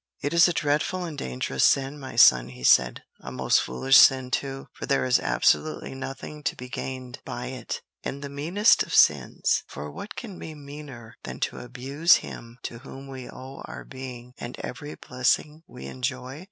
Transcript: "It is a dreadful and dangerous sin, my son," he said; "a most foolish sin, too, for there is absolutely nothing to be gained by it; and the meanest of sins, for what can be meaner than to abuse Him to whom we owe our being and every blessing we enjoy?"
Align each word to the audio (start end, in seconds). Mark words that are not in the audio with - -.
"It 0.23 0.33
is 0.33 0.47
a 0.47 0.53
dreadful 0.53 1.03
and 1.05 1.15
dangerous 1.15 1.63
sin, 1.63 1.99
my 1.99 2.15
son," 2.15 2.47
he 2.49 2.63
said; 2.63 3.03
"a 3.19 3.31
most 3.31 3.61
foolish 3.61 3.97
sin, 3.97 4.31
too, 4.31 4.65
for 4.73 4.87
there 4.87 5.05
is 5.05 5.19
absolutely 5.19 5.93
nothing 5.93 6.41
to 6.45 6.55
be 6.55 6.69
gained 6.69 7.19
by 7.23 7.49
it; 7.49 7.83
and 8.01 8.23
the 8.23 8.27
meanest 8.27 8.81
of 8.81 8.95
sins, 8.95 9.61
for 9.67 9.91
what 9.91 10.15
can 10.15 10.39
be 10.39 10.55
meaner 10.55 11.17
than 11.21 11.39
to 11.41 11.59
abuse 11.59 12.15
Him 12.25 12.57
to 12.63 12.79
whom 12.79 13.09
we 13.09 13.29
owe 13.29 13.61
our 13.65 13.85
being 13.85 14.33
and 14.39 14.57
every 14.61 14.95
blessing 14.95 15.61
we 15.67 15.85
enjoy?" 15.85 16.39